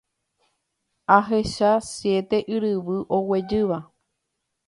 Ohecha 1.17 1.71
siete 1.91 2.37
yryvu 2.55 2.97
oguejýva. 3.19 3.79